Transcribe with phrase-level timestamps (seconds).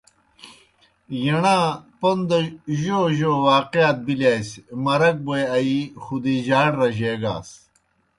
[1.21, 1.65] ییݨاں
[1.99, 2.39] پوْن دہ
[2.81, 7.49] جوْ جوْ واقعات بِلیِاسیْ مرک بوئے آیِی خدیجہؓ ئڑ رجیگاس۔